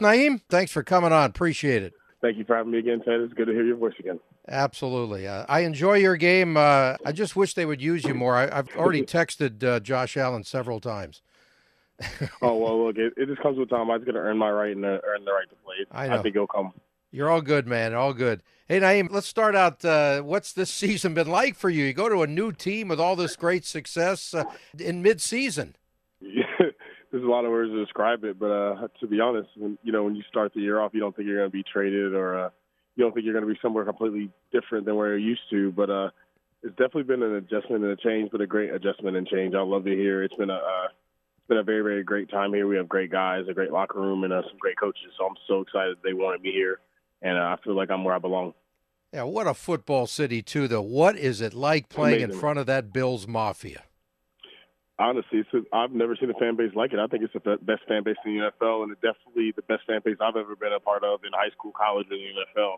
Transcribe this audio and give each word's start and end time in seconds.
Nyheim, 0.00 0.40
thanks 0.48 0.72
for 0.72 0.82
coming 0.82 1.12
on. 1.12 1.30
Appreciate 1.30 1.82
it. 1.82 1.94
Thank 2.20 2.38
you 2.38 2.44
for 2.44 2.56
having 2.56 2.72
me 2.72 2.78
again, 2.78 3.00
Ted. 3.04 3.20
It's 3.20 3.34
good 3.34 3.46
to 3.46 3.52
hear 3.52 3.64
your 3.64 3.76
voice 3.76 3.94
again. 3.98 4.18
Absolutely. 4.48 5.26
Uh, 5.26 5.44
I 5.48 5.60
enjoy 5.60 5.94
your 5.94 6.16
game. 6.16 6.56
Uh, 6.56 6.96
I 7.04 7.12
just 7.12 7.36
wish 7.36 7.54
they 7.54 7.66
would 7.66 7.82
use 7.82 8.04
you 8.04 8.14
more. 8.14 8.36
I, 8.36 8.54
have 8.54 8.68
already 8.76 9.02
texted 9.06 9.62
uh, 9.62 9.80
Josh 9.80 10.16
Allen 10.16 10.44
several 10.44 10.80
times. 10.80 11.22
oh 12.42 12.56
well, 12.56 12.86
look, 12.86 12.96
it, 12.98 13.14
it, 13.16 13.26
just 13.26 13.40
comes 13.40 13.58
with 13.58 13.70
time. 13.70 13.90
I 13.90 13.96
just 13.96 14.06
got 14.06 14.12
to 14.12 14.18
earn 14.18 14.36
my 14.36 14.50
right 14.50 14.74
and 14.74 14.84
uh, 14.84 14.98
earn 15.06 15.24
the 15.24 15.32
right 15.32 15.48
to 15.48 15.54
play. 15.64 15.74
I, 15.90 16.08
know. 16.08 16.18
I 16.18 16.22
think 16.22 16.34
it'll 16.34 16.46
come. 16.46 16.72
You're 17.10 17.30
all 17.30 17.40
good, 17.40 17.66
man. 17.66 17.94
All 17.94 18.12
good. 18.12 18.42
Hey, 18.68 18.80
Nyheim, 18.80 19.10
let's 19.10 19.26
start 19.26 19.54
out. 19.54 19.84
Uh, 19.84 20.20
what's 20.20 20.52
this 20.52 20.70
season 20.70 21.14
been 21.14 21.28
like 21.28 21.54
for 21.54 21.70
you? 21.70 21.84
You 21.84 21.92
go 21.94 22.08
to 22.08 22.22
a 22.22 22.26
new 22.26 22.52
team 22.52 22.88
with 22.88 23.00
all 23.00 23.16
this 23.16 23.36
great 23.36 23.64
success 23.64 24.34
uh, 24.34 24.44
in 24.78 25.02
mid-season. 25.02 25.76
There's 27.16 27.24
a 27.26 27.30
lot 27.30 27.46
of 27.46 27.50
words 27.50 27.70
to 27.70 27.82
describe 27.82 28.24
it, 28.24 28.38
but 28.38 28.50
uh, 28.50 28.88
to 29.00 29.06
be 29.06 29.20
honest, 29.20 29.48
when 29.56 29.78
you 29.82 29.90
know 29.90 30.04
when 30.04 30.14
you 30.14 30.22
start 30.28 30.52
the 30.52 30.60
year 30.60 30.78
off, 30.78 30.92
you 30.92 31.00
don't 31.00 31.16
think 31.16 31.26
you're 31.26 31.38
going 31.38 31.48
to 31.48 31.50
be 31.50 31.62
traded 31.62 32.12
or 32.12 32.38
uh, 32.38 32.50
you 32.94 33.02
don't 33.02 33.14
think 33.14 33.24
you're 33.24 33.32
going 33.32 33.46
to 33.46 33.50
be 33.50 33.58
somewhere 33.62 33.86
completely 33.86 34.30
different 34.52 34.84
than 34.84 34.96
where 34.96 35.08
you're 35.08 35.30
used 35.30 35.48
to. 35.48 35.72
But 35.72 35.88
uh, 35.88 36.10
it's 36.62 36.76
definitely 36.76 37.04
been 37.04 37.22
an 37.22 37.36
adjustment 37.36 37.84
and 37.84 37.92
a 37.92 37.96
change, 37.96 38.30
but 38.30 38.42
a 38.42 38.46
great 38.46 38.70
adjustment 38.70 39.16
and 39.16 39.26
change. 39.26 39.54
I 39.54 39.62
love 39.62 39.86
it 39.86 39.96
here. 39.96 40.24
It's 40.24 40.34
been 40.34 40.50
a 40.50 40.56
uh, 40.56 40.88
it's 41.38 41.48
been 41.48 41.56
a 41.56 41.62
very 41.62 41.80
very 41.80 42.04
great 42.04 42.30
time 42.30 42.52
here. 42.52 42.66
We 42.66 42.76
have 42.76 42.86
great 42.86 43.10
guys, 43.10 43.46
a 43.48 43.54
great 43.54 43.72
locker 43.72 43.98
room, 43.98 44.22
and 44.24 44.32
uh, 44.34 44.42
some 44.42 44.58
great 44.58 44.78
coaches. 44.78 45.08
So 45.16 45.24
I'm 45.24 45.36
so 45.48 45.62
excited 45.62 45.96
they 46.04 46.12
wanted 46.12 46.42
me 46.42 46.52
here, 46.52 46.80
and 47.22 47.38
uh, 47.38 47.40
I 47.40 47.56
feel 47.64 47.74
like 47.74 47.90
I'm 47.90 48.04
where 48.04 48.14
I 48.14 48.18
belong. 48.18 48.52
Yeah, 49.14 49.22
what 49.22 49.46
a 49.46 49.54
football 49.54 50.06
city 50.06 50.42
too. 50.42 50.68
Though, 50.68 50.82
what 50.82 51.16
is 51.16 51.40
it 51.40 51.54
like 51.54 51.88
playing 51.88 52.24
Amazing. 52.24 52.34
in 52.34 52.40
front 52.40 52.58
of 52.58 52.66
that 52.66 52.92
Bills 52.92 53.26
mafia? 53.26 53.84
Honestly, 54.98 55.40
it's, 55.40 55.66
I've 55.72 55.92
never 55.92 56.16
seen 56.16 56.30
a 56.30 56.34
fan 56.34 56.56
base 56.56 56.72
like 56.74 56.92
it. 56.92 56.98
I 56.98 57.06
think 57.06 57.24
it's 57.24 57.32
the 57.32 57.58
best 57.62 57.82
fan 57.88 58.02
base 58.02 58.16
in 58.24 58.38
the 58.38 58.50
NFL, 58.50 58.84
and 58.84 58.92
it's 58.92 59.00
definitely 59.00 59.52
the 59.54 59.62
best 59.62 59.86
fan 59.86 60.00
base 60.04 60.16
I've 60.20 60.36
ever 60.36 60.56
been 60.56 60.72
a 60.72 60.80
part 60.80 61.04
of 61.04 61.20
in 61.24 61.32
high 61.32 61.50
school, 61.50 61.72
college, 61.72 62.06
and 62.10 62.20
the 62.20 62.60
NFL. 62.60 62.76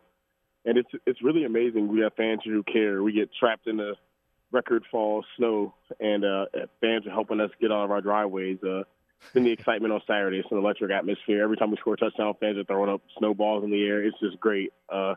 And 0.64 0.78
it's 0.78 0.90
it's 1.06 1.22
really 1.22 1.44
amazing. 1.44 1.88
We 1.88 2.00
have 2.00 2.14
fans 2.14 2.40
who 2.44 2.62
care. 2.62 3.02
We 3.02 3.12
get 3.12 3.30
trapped 3.38 3.66
in 3.66 3.76
the 3.76 3.94
record 4.50 4.84
fall 4.90 5.24
snow, 5.36 5.74
and 6.00 6.24
uh, 6.24 6.46
fans 6.80 7.06
are 7.06 7.12
helping 7.12 7.40
us 7.40 7.50
get 7.60 7.70
out 7.70 7.84
of 7.84 7.90
our 7.90 8.00
driveways. 8.00 8.58
Uh, 8.62 8.82
then 9.34 9.44
the 9.44 9.52
excitement 9.52 9.92
on 9.92 10.00
Saturday. 10.06 10.38
It's 10.38 10.50
an 10.50 10.58
electric 10.58 10.90
atmosphere. 10.90 11.42
Every 11.42 11.56
time 11.56 11.70
we 11.70 11.76
score 11.76 11.94
a 11.94 11.96
touchdown, 11.96 12.34
fans 12.40 12.58
are 12.58 12.64
throwing 12.64 12.90
up 12.90 13.02
snowballs 13.18 13.64
in 13.64 13.70
the 13.70 13.82
air. 13.84 14.04
It's 14.04 14.18
just 14.20 14.38
great. 14.40 14.72
Uh, 14.88 15.14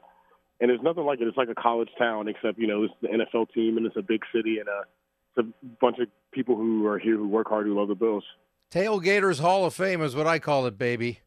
and 0.60 0.70
there's 0.70 0.82
nothing 0.82 1.06
like 1.06 1.22
it. 1.22 1.28
It's 1.28 1.38
like 1.38 1.50
a 1.50 1.56
college 1.56 1.90
town, 1.98 2.28
except 2.28 2.60
you 2.60 2.68
know 2.68 2.84
it's 2.84 2.94
the 3.02 3.08
NFL 3.08 3.52
team, 3.54 3.78
and 3.78 3.86
it's 3.86 3.98
a 3.98 4.02
big 4.02 4.22
city, 4.34 4.60
and 4.60 4.70
uh, 4.70 4.84
it's 5.36 5.48
a 5.48 5.66
bunch 5.80 6.00
of 6.00 6.08
people 6.32 6.56
who 6.56 6.86
are 6.88 7.00
here 7.00 7.18
who 7.18 7.28
work 7.28 7.48
hard 7.50 7.66
who 7.66 7.78
love 7.78 7.88
the 7.88 7.96
Bills. 7.96 8.24
Tailgaters 8.72 9.40
Hall 9.40 9.66
of 9.66 9.74
Fame 9.74 10.02
is 10.02 10.16
what 10.16 10.28
I 10.28 10.40
call 10.40 10.66
it, 10.66 10.78
baby. 10.78 11.20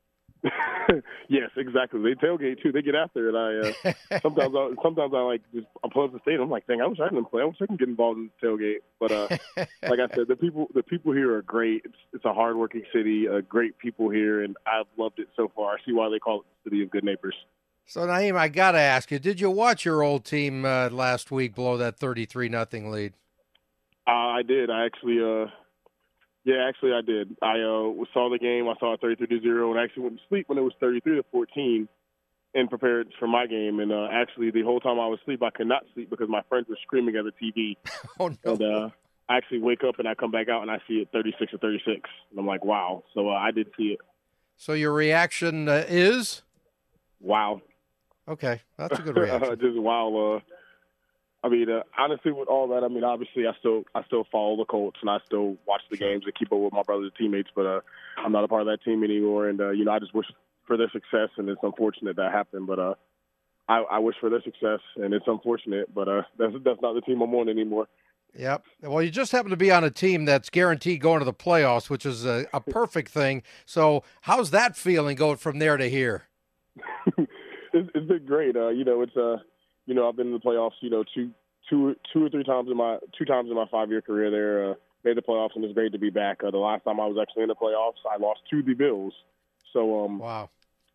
yes, 1.28 1.50
exactly. 1.56 2.00
They 2.02 2.14
tailgate 2.14 2.62
too. 2.62 2.72
They 2.72 2.82
get 2.82 2.94
after 2.94 3.28
it. 3.28 3.34
I 3.34 3.90
uh, 3.90 4.18
sometimes 4.22 4.54
I, 4.56 4.70
sometimes 4.82 5.12
I 5.14 5.20
like 5.20 5.42
just 5.54 5.66
I 5.82 5.88
pull 5.92 6.04
up 6.04 6.12
the 6.12 6.20
stadium. 6.20 6.42
I'm 6.42 6.50
like, 6.50 6.66
dang, 6.66 6.80
I 6.80 6.86
wish 6.86 6.98
I 7.00 7.08
didn't 7.08 7.26
play. 7.26 7.42
I 7.42 7.46
wish 7.46 7.56
I 7.60 7.66
can 7.66 7.76
get 7.76 7.88
involved 7.88 8.18
in 8.18 8.30
the 8.40 8.46
tailgate. 8.46 8.80
But 9.00 9.12
uh, 9.12 9.28
like 9.88 10.00
I 10.00 10.14
said, 10.14 10.28
the 10.28 10.36
people 10.36 10.68
the 10.74 10.82
people 10.82 11.12
here 11.12 11.34
are 11.34 11.42
great. 11.42 11.82
It's, 11.84 11.94
it's 12.12 12.24
a 12.24 12.32
hardworking 12.32 12.82
city. 12.92 13.26
Uh, 13.28 13.40
great 13.40 13.78
people 13.78 14.10
here, 14.10 14.42
and 14.42 14.56
I've 14.66 14.86
loved 14.98 15.18
it 15.18 15.28
so 15.36 15.50
far. 15.54 15.74
I 15.74 15.76
see 15.86 15.92
why 15.92 16.08
they 16.10 16.18
call 16.18 16.40
it 16.40 16.46
the 16.64 16.70
city 16.70 16.82
of 16.82 16.90
good 16.90 17.04
neighbors. 17.04 17.34
So 17.86 18.00
Nyheim, 18.00 18.36
I 18.36 18.48
got 18.48 18.72
to 18.72 18.80
ask 18.80 19.10
you: 19.10 19.18
Did 19.18 19.40
you 19.40 19.50
watch 19.50 19.84
your 19.84 20.02
old 20.02 20.24
team 20.24 20.64
uh, 20.64 20.90
last 20.90 21.30
week 21.30 21.54
blow 21.54 21.76
that 21.78 21.98
thirty-three 21.98 22.48
nothing 22.48 22.90
lead? 22.90 23.14
Uh, 24.06 24.10
I 24.10 24.42
did. 24.42 24.70
I 24.70 24.84
actually, 24.84 25.18
uh, 25.18 25.46
yeah, 26.44 26.66
actually, 26.68 26.92
I 26.92 27.00
did. 27.00 27.36
I 27.42 27.60
uh, 27.60 28.04
saw 28.12 28.28
the 28.30 28.38
game. 28.40 28.68
I 28.68 28.74
saw 28.78 28.94
it 28.94 29.00
33 29.00 29.26
to 29.26 29.40
zero, 29.40 29.70
and 29.70 29.80
I 29.80 29.84
actually 29.84 30.04
went 30.04 30.16
to 30.16 30.22
sleep 30.28 30.48
when 30.48 30.58
it 30.58 30.62
was 30.62 30.74
33 30.80 31.16
to 31.16 31.24
14, 31.32 31.88
and 32.54 32.68
prepared 32.68 33.08
for 33.18 33.26
my 33.26 33.46
game. 33.46 33.80
And 33.80 33.92
uh, 33.92 34.08
actually, 34.12 34.50
the 34.50 34.62
whole 34.62 34.80
time 34.80 35.00
I 35.00 35.06
was 35.06 35.18
asleep, 35.22 35.42
I 35.42 35.50
could 35.50 35.66
not 35.66 35.84
sleep 35.94 36.10
because 36.10 36.28
my 36.28 36.42
friends 36.48 36.66
were 36.68 36.78
screaming 36.82 37.16
at 37.16 37.24
the 37.24 37.32
TV. 37.32 37.76
oh 38.20 38.28
no! 38.44 38.52
And 38.52 38.62
uh, 38.62 38.88
I 39.28 39.36
actually 39.38 39.60
wake 39.60 39.82
up 39.86 39.98
and 39.98 40.06
I 40.06 40.14
come 40.14 40.30
back 40.30 40.48
out 40.48 40.62
and 40.62 40.70
I 40.70 40.78
see 40.86 40.94
it 40.94 41.08
36 41.12 41.52
to 41.52 41.58
36, 41.58 42.08
and 42.30 42.38
I'm 42.38 42.46
like, 42.46 42.64
wow. 42.64 43.04
So 43.14 43.30
uh, 43.30 43.32
I 43.32 43.50
did 43.50 43.68
see 43.76 43.88
it. 43.94 44.00
So 44.56 44.72
your 44.74 44.92
reaction 44.92 45.68
uh, 45.68 45.84
is? 45.88 46.42
Wow. 47.20 47.62
Okay, 48.28 48.60
that's 48.76 48.98
a 48.98 49.02
good 49.02 49.16
reaction. 49.18 49.58
Just 49.60 49.78
wow. 49.78 50.36
Uh, 50.36 50.53
I 51.44 51.50
mean, 51.50 51.70
uh, 51.70 51.82
honestly, 51.98 52.32
with 52.32 52.48
all 52.48 52.68
that, 52.68 52.82
I 52.82 52.88
mean, 52.88 53.04
obviously, 53.04 53.46
I 53.46 53.52
still 53.58 53.84
I 53.94 54.02
still 54.04 54.24
follow 54.32 54.56
the 54.56 54.64
Colts 54.64 54.96
and 55.02 55.10
I 55.10 55.18
still 55.26 55.58
watch 55.66 55.82
the 55.90 55.98
games 55.98 56.24
and 56.24 56.34
keep 56.34 56.50
up 56.50 56.58
with 56.58 56.72
my 56.72 56.82
brother's 56.82 57.12
teammates. 57.18 57.50
But 57.54 57.66
uh, 57.66 57.80
I'm 58.16 58.32
not 58.32 58.44
a 58.44 58.48
part 58.48 58.62
of 58.62 58.68
that 58.68 58.82
team 58.82 59.04
anymore, 59.04 59.50
and 59.50 59.60
uh, 59.60 59.70
you 59.70 59.84
know, 59.84 59.92
I 59.92 59.98
just 59.98 60.14
wish 60.14 60.26
for 60.66 60.78
their 60.78 60.90
success, 60.90 61.28
and 61.36 61.50
it's 61.50 61.60
unfortunate 61.62 62.16
that 62.16 62.32
happened. 62.32 62.66
But 62.66 62.78
uh, 62.78 62.94
I, 63.68 63.82
I 63.82 63.98
wish 63.98 64.16
for 64.22 64.30
their 64.30 64.40
success, 64.40 64.80
and 64.96 65.12
it's 65.12 65.26
unfortunate, 65.26 65.94
but 65.94 66.08
uh, 66.08 66.22
that's 66.38 66.54
that's 66.64 66.80
not 66.80 66.94
the 66.94 67.02
team 67.02 67.20
I'm 67.20 67.34
on 67.34 67.50
anymore. 67.50 67.88
Yep. 68.34 68.64
Well, 68.80 69.02
you 69.02 69.10
just 69.10 69.30
happen 69.30 69.50
to 69.50 69.56
be 69.56 69.70
on 69.70 69.84
a 69.84 69.90
team 69.90 70.24
that's 70.24 70.48
guaranteed 70.48 71.02
going 71.02 71.18
to 71.18 71.26
the 71.26 71.34
playoffs, 71.34 71.90
which 71.90 72.06
is 72.06 72.24
a, 72.24 72.46
a 72.54 72.60
perfect 72.60 73.10
thing. 73.10 73.42
So, 73.66 74.02
how's 74.22 74.50
that 74.50 74.76
feeling 74.78 75.14
going 75.14 75.36
from 75.36 75.58
there 75.58 75.76
to 75.76 75.90
here? 75.90 76.24
it's, 77.18 77.30
it's 77.94 78.08
been 78.08 78.24
great. 78.24 78.56
Uh, 78.56 78.70
you 78.70 78.84
know, 78.84 79.02
it's 79.02 79.16
uh 79.16 79.36
you 79.86 79.94
know, 79.94 80.08
I've 80.08 80.16
been 80.16 80.28
in 80.28 80.32
the 80.32 80.40
playoffs, 80.40 80.80
you 80.80 80.90
know, 80.90 81.04
two, 81.14 81.30
two, 81.68 81.96
two 82.12 82.24
or 82.24 82.30
three 82.30 82.44
times 82.44 82.70
in 82.70 82.76
my 82.76 82.98
two 83.16 83.24
times 83.24 83.50
in 83.50 83.56
my 83.56 83.66
five 83.70 83.90
year 83.90 84.02
career 84.02 84.30
there. 84.30 84.70
Uh, 84.70 84.74
made 85.04 85.16
the 85.16 85.22
playoffs, 85.22 85.50
and 85.54 85.64
it's 85.64 85.74
great 85.74 85.92
to 85.92 85.98
be 85.98 86.10
back. 86.10 86.42
Uh, 86.42 86.50
the 86.50 86.58
last 86.58 86.84
time 86.84 86.98
I 86.98 87.06
was 87.06 87.18
actually 87.20 87.42
in 87.42 87.48
the 87.48 87.54
playoffs, 87.54 88.00
I 88.10 88.16
lost 88.16 88.40
to 88.50 88.62
the 88.62 88.74
Bills. 88.74 89.12
So, 89.72 90.04
um, 90.04 90.18
wow, 90.18 90.48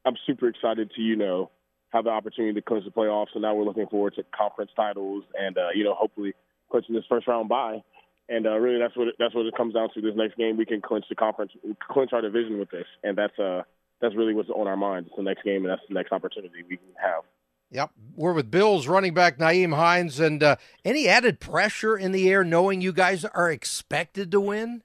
I'm 0.06 0.16
super 0.26 0.48
excited 0.48 0.92
to 0.96 1.02
you 1.02 1.16
know 1.16 1.52
have 1.90 2.06
the 2.06 2.10
opportunity 2.10 2.54
to 2.54 2.62
clinch 2.62 2.86
the 2.86 2.92
playoffs, 2.92 3.34
and 3.34 3.42
now 3.42 3.56
we're 3.56 3.66
looking 3.66 3.88
forward 3.88 4.16
to 4.16 4.24
conference 4.36 4.72
titles, 4.76 5.24
and 5.40 5.58
uh, 5.58 5.70
you 5.74 5.84
know, 5.84 5.94
hopefully 5.94 6.34
clinching 6.72 6.96
this 6.96 7.06
first 7.10 7.28
round 7.28 7.50
bye. 7.50 7.84
And 8.28 8.46
uh, 8.46 8.58
really, 8.58 8.80
that's 8.80 8.96
what 8.96 9.08
it, 9.08 9.16
that's 9.18 9.34
what 9.34 9.46
it 9.46 9.56
comes 9.58 9.74
down 9.74 9.90
to. 9.94 10.02
This 10.02 10.14
next 10.16 10.38
game, 10.38 10.56
we 10.58 10.66
can 10.66 10.82
clinch 10.82 11.06
the 11.10 11.16
conference, 11.16 11.52
clinch 11.92 12.14
our 12.14 12.22
division 12.22 12.60
with 12.60 12.70
this, 12.70 12.86
and 13.04 13.18
that's 13.18 13.38
uh 13.40 13.64
that's 14.02 14.16
really 14.16 14.34
what's 14.34 14.50
on 14.50 14.68
our 14.68 14.78
minds. 14.78 15.08
It's 15.08 15.18
the 15.18 15.24
next 15.24 15.44
game, 15.44 15.66
and 15.66 15.70
that's 15.70 15.82
the 15.88 15.96
next 15.96 16.12
opportunity 16.12 16.64
we 16.70 16.78
can 16.78 16.88
have. 17.02 17.24
Yep. 17.72 17.92
We're 18.16 18.34
with 18.34 18.50
Bills 18.50 18.88
running 18.88 19.14
back 19.14 19.38
Nyheim 19.38 19.76
Hines. 19.76 20.20
And 20.20 20.42
uh, 20.42 20.56
any 20.84 21.08
added 21.08 21.40
pressure 21.40 21.96
in 21.98 22.12
the 22.12 22.30
air 22.30 22.44
knowing 22.44 22.82
you 22.82 22.92
guys 22.92 23.26
are 23.26 23.52
expected 23.52 24.32
to 24.32 24.42
win? 24.42 24.82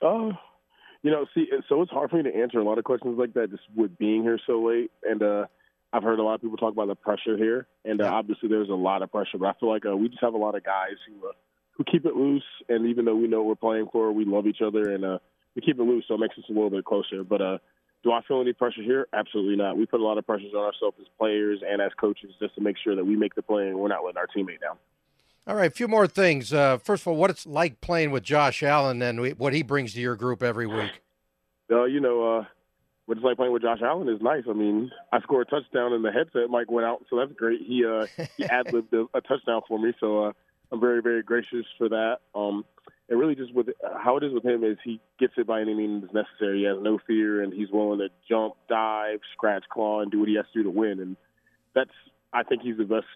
Uh, 0.00 0.30
you 1.02 1.10
know, 1.10 1.26
see, 1.34 1.46
so 1.68 1.82
it's 1.82 1.90
hard 1.90 2.10
for 2.10 2.16
me 2.16 2.22
to 2.22 2.34
answer 2.34 2.58
a 2.58 2.64
lot 2.64 2.78
of 2.78 2.84
questions 2.84 3.18
like 3.18 3.34
that 3.34 3.50
just 3.50 3.62
with 3.76 3.98
being 3.98 4.22
here 4.22 4.38
so 4.46 4.62
late. 4.62 4.90
And 5.02 5.22
uh, 5.22 5.46
I've 5.92 6.02
heard 6.02 6.18
a 6.18 6.22
lot 6.22 6.34
of 6.34 6.40
people 6.40 6.56
talk 6.56 6.72
about 6.72 6.88
the 6.88 6.94
pressure 6.94 7.36
here. 7.36 7.66
And 7.84 8.00
uh, 8.00 8.04
yeah. 8.04 8.12
obviously 8.12 8.48
there's 8.48 8.70
a 8.70 8.74
lot 8.74 9.02
of 9.02 9.12
pressure. 9.12 9.38
But 9.38 9.48
I 9.48 9.52
feel 9.60 9.68
like 9.68 9.84
uh, 9.84 9.96
we 9.96 10.08
just 10.08 10.22
have 10.22 10.34
a 10.34 10.38
lot 10.38 10.54
of 10.54 10.64
guys 10.64 10.96
who, 11.06 11.28
uh, 11.28 11.32
who 11.72 11.84
keep 11.84 12.06
it 12.06 12.16
loose. 12.16 12.44
And 12.70 12.86
even 12.86 13.04
though 13.04 13.16
we 13.16 13.28
know 13.28 13.42
we're 13.42 13.56
playing 13.56 13.88
for, 13.92 14.10
we 14.10 14.24
love 14.24 14.46
each 14.46 14.62
other. 14.64 14.94
And 14.94 15.04
uh, 15.04 15.18
we 15.54 15.62
keep 15.62 15.78
it 15.78 15.82
loose, 15.82 16.04
so 16.08 16.14
it 16.14 16.20
makes 16.20 16.38
us 16.38 16.44
a 16.48 16.52
little 16.52 16.70
bit 16.70 16.84
closer. 16.84 17.24
But 17.24 17.42
uh, 17.42 17.58
do 18.02 18.12
I 18.12 18.22
feel 18.22 18.40
any 18.40 18.52
pressure 18.52 18.82
here? 18.82 19.06
Absolutely 19.12 19.56
not. 19.56 19.76
We 19.76 19.86
put 19.86 20.00
a 20.00 20.04
lot 20.04 20.18
of 20.18 20.26
pressures 20.26 20.52
on 20.54 20.64
ourselves 20.64 20.96
as 21.00 21.06
players 21.18 21.60
and 21.66 21.82
as 21.82 21.90
coaches 21.98 22.30
just 22.40 22.54
to 22.54 22.60
make 22.60 22.76
sure 22.82 22.96
that 22.96 23.04
we 23.04 23.16
make 23.16 23.34
the 23.34 23.42
play 23.42 23.68
and 23.68 23.78
we're 23.78 23.88
not 23.88 24.04
letting 24.04 24.18
our 24.18 24.26
teammate 24.26 24.60
down. 24.60 24.76
All 25.46 25.56
right, 25.56 25.70
a 25.70 25.74
few 25.74 25.88
more 25.88 26.06
things. 26.06 26.52
Uh, 26.52 26.78
first 26.78 27.02
of 27.02 27.08
all, 27.08 27.16
what 27.16 27.30
it's 27.30 27.46
like 27.46 27.80
playing 27.80 28.10
with 28.10 28.22
Josh 28.22 28.62
Allen 28.62 29.02
and 29.02 29.38
what 29.38 29.52
he 29.52 29.62
brings 29.62 29.94
to 29.94 30.00
your 30.00 30.16
group 30.16 30.42
every 30.42 30.66
week. 30.66 31.02
Uh, 31.70 31.84
you 31.84 32.00
know, 32.00 32.38
uh, 32.38 32.44
what 33.06 33.16
it's 33.16 33.24
like 33.24 33.36
playing 33.36 33.52
with 33.52 33.62
Josh 33.62 33.80
Allen 33.82 34.08
is 34.08 34.20
nice. 34.20 34.44
I 34.48 34.52
mean, 34.52 34.90
I 35.12 35.20
scored 35.20 35.48
a 35.48 35.50
touchdown 35.50 35.92
and 35.92 36.04
the 36.04 36.12
headset 36.12 36.50
mic 36.50 36.70
went 36.70 36.86
out, 36.86 37.04
so 37.08 37.16
that's 37.16 37.32
great. 37.32 37.60
He 37.66 37.84
uh, 37.84 38.06
he 38.36 38.44
ad 38.44 38.72
libbed 38.72 38.92
a, 38.92 39.06
a 39.14 39.20
touchdown 39.20 39.62
for 39.66 39.78
me, 39.78 39.92
so 39.98 40.24
uh, 40.24 40.32
I'm 40.70 40.80
very 40.80 41.02
very 41.02 41.22
gracious 41.22 41.66
for 41.78 41.88
that. 41.88 42.18
Um, 42.34 42.64
and 43.08 43.18
really 43.18 43.34
just 43.34 43.52
with 43.54 43.68
how 44.10 44.16
it 44.16 44.24
is 44.24 44.32
with 44.32 44.44
him 44.44 44.64
is 44.64 44.76
he 44.82 45.00
gets 45.20 45.34
it 45.36 45.46
by 45.46 45.60
any 45.60 45.72
means 45.72 46.04
necessary. 46.12 46.60
He 46.60 46.64
has 46.64 46.78
no 46.80 46.98
fear, 47.06 47.42
and 47.44 47.52
he's 47.52 47.70
willing 47.70 48.00
to 48.00 48.08
jump, 48.28 48.54
dive, 48.68 49.20
scratch, 49.34 49.62
claw, 49.72 50.02
and 50.02 50.10
do 50.10 50.18
what 50.18 50.28
he 50.28 50.34
has 50.34 50.46
to 50.52 50.58
do 50.58 50.62
to 50.64 50.70
win. 50.70 50.98
And 50.98 51.16
that's 51.76 51.90
I 52.32 52.42
think 52.42 52.62
he's 52.62 52.76
the 52.76 52.84
best 52.84 53.06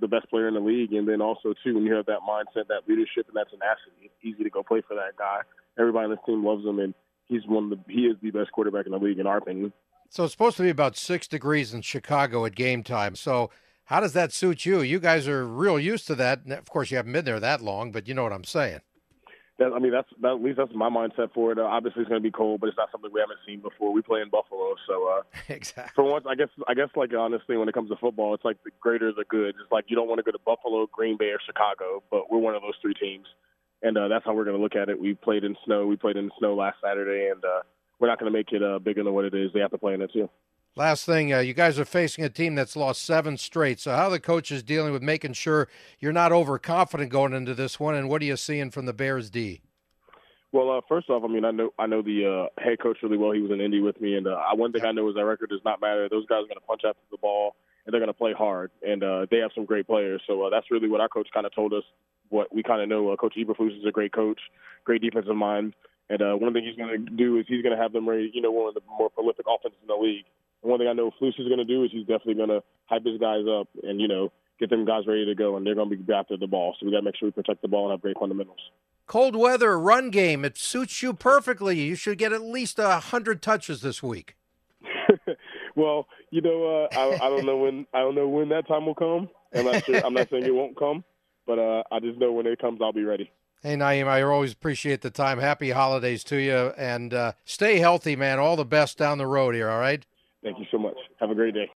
the 0.00 0.08
best 0.08 0.30
player 0.30 0.48
in 0.48 0.54
the 0.54 0.60
league. 0.60 0.94
And 0.94 1.06
then 1.06 1.20
also 1.20 1.52
too, 1.62 1.74
when 1.74 1.84
you 1.84 1.92
have 1.94 2.06
that 2.06 2.20
mindset, 2.26 2.68
that 2.68 2.88
leadership, 2.88 3.26
and 3.28 3.36
that 3.36 3.50
tenacity, 3.50 4.04
it's 4.04 4.14
easy 4.22 4.44
to 4.44 4.50
go 4.50 4.62
play 4.62 4.82
for 4.86 4.94
that 4.94 5.16
guy. 5.18 5.40
Everybody 5.78 6.04
on 6.04 6.10
this 6.10 6.20
team 6.24 6.42
loves 6.42 6.64
him, 6.64 6.78
and 6.78 6.94
he's 7.26 7.42
one 7.46 7.64
of 7.64 7.70
the 7.70 7.92
he 7.92 8.06
is 8.06 8.16
the 8.22 8.30
best 8.30 8.50
quarterback 8.52 8.86
in 8.86 8.92
the 8.92 8.98
league 8.98 9.18
in 9.18 9.26
our 9.26 9.36
opinion. 9.36 9.74
So 10.08 10.24
it's 10.24 10.32
supposed 10.32 10.56
to 10.56 10.62
be 10.62 10.70
about 10.70 10.96
six 10.96 11.28
degrees 11.28 11.74
in 11.74 11.82
Chicago 11.82 12.46
at 12.46 12.54
game 12.54 12.82
time. 12.82 13.14
So 13.14 13.50
how 13.86 14.00
does 14.00 14.14
that 14.14 14.32
suit 14.32 14.64
you? 14.64 14.80
You 14.80 15.00
guys 15.00 15.28
are 15.28 15.46
real 15.46 15.78
used 15.78 16.06
to 16.06 16.14
that. 16.14 16.50
Of 16.50 16.70
course, 16.70 16.90
you 16.90 16.96
haven't 16.96 17.12
been 17.12 17.26
there 17.26 17.40
that 17.40 17.60
long, 17.60 17.92
but 17.92 18.08
you 18.08 18.14
know 18.14 18.22
what 18.22 18.32
I'm 18.32 18.44
saying 18.44 18.80
that, 19.58 19.72
I 19.72 19.78
mean, 19.78 19.92
that's 19.92 20.08
that, 20.20 20.32
at 20.32 20.42
least 20.42 20.58
that's 20.58 20.74
my 20.74 20.88
mindset 20.88 21.32
for 21.32 21.52
it. 21.52 21.58
Uh, 21.58 21.62
obviously, 21.62 22.02
it's 22.02 22.08
going 22.08 22.20
to 22.20 22.26
be 22.26 22.32
cold, 22.32 22.60
but 22.60 22.68
it's 22.68 22.76
not 22.76 22.90
something 22.90 23.10
we 23.12 23.20
haven't 23.20 23.38
seen 23.46 23.60
before. 23.60 23.92
We 23.92 24.02
play 24.02 24.20
in 24.20 24.28
Buffalo, 24.28 24.74
so 24.86 25.06
uh, 25.06 25.22
exactly. 25.48 25.92
For 25.94 26.02
once, 26.02 26.24
I 26.28 26.34
guess 26.34 26.48
I 26.66 26.74
guess 26.74 26.88
like 26.96 27.14
honestly, 27.14 27.56
when 27.56 27.68
it 27.68 27.74
comes 27.74 27.90
to 27.90 27.96
football, 27.96 28.34
it's 28.34 28.44
like 28.44 28.62
the 28.64 28.70
greater 28.80 29.12
the 29.12 29.24
good. 29.28 29.50
It's 29.50 29.70
like 29.70 29.84
you 29.88 29.96
don't 29.96 30.08
want 30.08 30.18
to 30.18 30.24
go 30.24 30.32
to 30.32 30.42
Buffalo, 30.44 30.88
Green 30.92 31.16
Bay, 31.16 31.30
or 31.30 31.38
Chicago, 31.44 32.02
but 32.10 32.30
we're 32.32 32.38
one 32.38 32.56
of 32.56 32.62
those 32.62 32.74
three 32.82 32.94
teams, 32.94 33.26
and 33.82 33.96
uh, 33.96 34.08
that's 34.08 34.24
how 34.24 34.34
we're 34.34 34.44
going 34.44 34.56
to 34.56 34.62
look 34.62 34.74
at 34.74 34.88
it. 34.88 35.00
We 35.00 35.14
played 35.14 35.44
in 35.44 35.56
snow. 35.64 35.86
We 35.86 35.96
played 35.96 36.16
in 36.16 36.30
snow 36.38 36.56
last 36.56 36.78
Saturday, 36.82 37.30
and 37.30 37.44
uh, 37.44 37.62
we're 38.00 38.08
not 38.08 38.18
going 38.18 38.32
to 38.32 38.36
make 38.36 38.50
it 38.50 38.62
uh, 38.62 38.80
bigger 38.80 39.04
than 39.04 39.14
what 39.14 39.24
it 39.24 39.34
is. 39.34 39.52
They 39.54 39.60
have 39.60 39.70
to 39.70 39.78
play 39.78 39.94
in 39.94 40.02
it 40.02 40.12
too. 40.12 40.28
Last 40.76 41.06
thing, 41.06 41.32
uh, 41.32 41.38
you 41.38 41.54
guys 41.54 41.78
are 41.78 41.84
facing 41.84 42.24
a 42.24 42.28
team 42.28 42.56
that's 42.56 42.74
lost 42.74 43.04
seven 43.04 43.36
straight. 43.36 43.78
So, 43.78 43.92
how 43.92 44.06
are 44.06 44.10
the 44.10 44.18
coaches 44.18 44.64
dealing 44.64 44.92
with 44.92 45.02
making 45.02 45.34
sure 45.34 45.68
you're 46.00 46.12
not 46.12 46.32
overconfident 46.32 47.10
going 47.10 47.32
into 47.32 47.54
this 47.54 47.78
one? 47.78 47.94
And 47.94 48.08
what 48.08 48.20
are 48.22 48.24
you 48.24 48.36
seeing 48.36 48.72
from 48.72 48.86
the 48.86 48.92
Bears 48.92 49.30
D? 49.30 49.60
Well, 50.50 50.72
uh, 50.72 50.80
first 50.88 51.08
off, 51.10 51.22
I 51.22 51.28
mean, 51.28 51.44
I 51.44 51.52
know 51.52 51.70
I 51.78 51.86
know 51.86 52.02
the 52.02 52.48
uh, 52.58 52.60
head 52.60 52.80
coach 52.80 52.98
really 53.04 53.16
well. 53.16 53.30
He 53.30 53.40
was 53.40 53.52
in 53.52 53.60
Indy 53.60 53.80
with 53.80 54.00
me, 54.00 54.16
and 54.16 54.26
uh, 54.26 54.40
one 54.54 54.72
thing 54.72 54.84
I 54.84 54.90
know 54.90 55.08
is 55.08 55.14
that 55.14 55.24
record 55.24 55.50
does 55.50 55.60
not 55.64 55.80
matter. 55.80 56.08
Those 56.08 56.26
guys 56.26 56.38
are 56.38 56.48
going 56.48 56.58
to 56.58 56.66
punch 56.66 56.82
after 56.84 57.02
the 57.12 57.18
ball, 57.18 57.54
and 57.86 57.92
they're 57.92 58.00
going 58.00 58.12
to 58.12 58.12
play 58.12 58.32
hard, 58.32 58.72
and 58.82 59.04
uh, 59.04 59.26
they 59.30 59.38
have 59.38 59.52
some 59.54 59.66
great 59.66 59.86
players. 59.86 60.22
So 60.26 60.42
uh, 60.42 60.50
that's 60.50 60.72
really 60.72 60.88
what 60.88 61.00
our 61.00 61.08
coach 61.08 61.28
kind 61.32 61.46
of 61.46 61.54
told 61.54 61.72
us. 61.72 61.84
What 62.30 62.52
we 62.52 62.64
kind 62.64 62.82
of 62.82 62.88
know, 62.88 63.10
uh, 63.10 63.16
Coach 63.16 63.34
Eberflus 63.38 63.78
is 63.78 63.86
a 63.86 63.92
great 63.92 64.12
coach, 64.12 64.40
great 64.84 65.02
defensive 65.02 65.36
mind, 65.36 65.74
and 66.10 66.20
uh, 66.20 66.34
one 66.34 66.52
thing 66.52 66.64
he's 66.64 66.76
going 66.76 67.06
to 67.06 67.12
do 67.12 67.38
is 67.38 67.46
he's 67.48 67.62
going 67.62 67.76
to 67.76 67.80
have 67.80 67.92
them 67.92 68.08
ready. 68.08 68.30
You 68.34 68.42
know, 68.42 68.50
one 68.50 68.68
of 68.68 68.74
the 68.74 68.80
more 68.98 69.08
prolific 69.08 69.46
offenses 69.48 69.78
in 69.80 69.86
the 69.86 69.94
league. 69.94 70.24
One 70.64 70.78
thing 70.78 70.88
I 70.88 70.92
know 70.92 71.10
Flus 71.20 71.38
is 71.38 71.46
going 71.46 71.58
to 71.58 71.64
do 71.64 71.84
is 71.84 71.90
he's 71.92 72.06
definitely 72.06 72.34
going 72.34 72.48
to 72.48 72.62
hype 72.86 73.04
his 73.04 73.18
guys 73.18 73.44
up, 73.48 73.68
and 73.82 74.00
you 74.00 74.08
know, 74.08 74.32
get 74.58 74.70
them 74.70 74.84
guys 74.84 75.06
ready 75.06 75.24
to 75.26 75.34
go, 75.34 75.56
and 75.56 75.66
they're 75.66 75.74
going 75.74 75.90
to 75.90 75.96
be 75.96 76.12
after 76.12 76.36
the 76.36 76.46
ball. 76.46 76.74
So 76.78 76.86
we 76.86 76.92
got 76.92 76.98
to 76.98 77.04
make 77.04 77.16
sure 77.16 77.28
we 77.28 77.32
protect 77.32 77.62
the 77.62 77.68
ball 77.68 77.84
and 77.84 77.92
have 77.92 78.00
great 78.00 78.18
fundamentals. 78.18 78.60
Cold 79.06 79.36
weather, 79.36 79.78
run 79.78 80.10
game, 80.10 80.44
it 80.44 80.56
suits 80.56 81.02
you 81.02 81.12
perfectly. 81.12 81.78
You 81.78 81.94
should 81.94 82.16
get 82.16 82.32
at 82.32 82.42
least 82.42 82.78
a 82.78 82.98
hundred 82.98 83.42
touches 83.42 83.82
this 83.82 84.02
week. 84.02 84.36
well, 85.76 86.06
you 86.30 86.40
know, 86.40 86.88
uh, 86.92 86.98
I, 86.98 87.26
I 87.26 87.28
don't 87.28 87.46
know 87.46 87.56
when 87.56 87.86
I 87.92 88.00
don't 88.00 88.14
know 88.14 88.28
when 88.28 88.48
that 88.50 88.66
time 88.66 88.86
will 88.86 88.94
come. 88.94 89.28
I'm 89.54 89.64
not 89.64 89.84
sure. 89.84 90.04
I'm 90.04 90.14
not 90.14 90.30
saying 90.30 90.44
it 90.44 90.54
won't 90.54 90.76
come, 90.76 91.04
but 91.46 91.58
uh, 91.58 91.82
I 91.92 92.00
just 92.00 92.18
know 92.18 92.32
when 92.32 92.46
it 92.46 92.58
comes, 92.58 92.80
I'll 92.82 92.92
be 92.92 93.04
ready. 93.04 93.30
Hey, 93.62 93.76
Nyheim, 93.76 94.06
I 94.06 94.22
always 94.22 94.52
appreciate 94.52 95.00
the 95.00 95.10
time. 95.10 95.38
Happy 95.38 95.70
holidays 95.70 96.22
to 96.24 96.36
you, 96.36 96.72
and 96.76 97.14
uh, 97.14 97.32
stay 97.44 97.78
healthy, 97.78 98.14
man. 98.14 98.38
All 98.38 98.56
the 98.56 98.64
best 98.64 98.98
down 98.98 99.18
the 99.18 99.26
road 99.26 99.54
here. 99.54 99.70
All 99.70 99.80
right. 99.80 100.04
Thank 100.44 100.58
you 100.60 100.66
so 100.70 100.78
much. 100.78 100.96
Have 101.20 101.30
a 101.30 101.34
great 101.34 101.54
day. 101.54 101.70